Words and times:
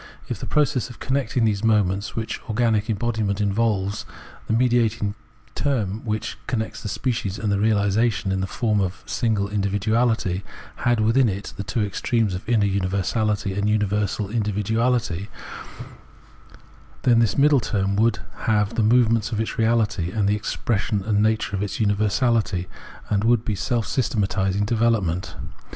If 0.27 0.37
in 0.41 0.47
the 0.47 0.51
process 0.51 0.89
of 0.89 0.97
connecting 0.99 1.45
the 1.45 1.55
moments 1.63 2.15
which 2.15 2.41
organic 2.49 2.89
embodiment 2.89 3.39
involves, 3.39 4.03
the 4.47 4.53
mediating 4.53 5.13
term, 5.53 6.03
which 6.03 6.39
contains 6.47 6.81
the 6.81 6.89
species 6.89 7.37
and 7.37 7.53
its 7.53 7.61
reahsation 7.61 8.31
in 8.31 8.41
the 8.41 8.47
form 8.47 8.81
of 8.81 9.03
a 9.05 9.09
single 9.11 9.47
individuality, 9.47 10.41
had 10.77 11.01
with 11.01 11.17
in 11.17 11.29
it 11.29 11.53
the 11.55 11.63
two 11.63 11.83
extremes 11.83 12.33
of 12.33 12.49
inner 12.49 12.65
universahty 12.65 13.55
and 13.55 13.69
universal 13.69 14.27
individuahty, 14.29 15.27
then 17.03 17.19
this 17.19 17.37
middle 17.37 17.59
term 17.59 17.95
would 17.95 18.21
have, 18.49 18.69
in 18.71 18.75
the 18.77 18.81
movement 18.81 19.31
of 19.31 19.39
its 19.39 19.51
reahty, 19.51 20.25
the 20.25 20.35
expression 20.35 21.03
and 21.03 21.17
the 21.17 21.21
nature 21.29 21.55
of 21.55 21.79
universality, 21.79 22.67
and 23.11 23.23
would 23.23 23.45
be 23.45 23.53
seK 23.53 23.83
systematising 23.85 24.65
development. 24.65 25.35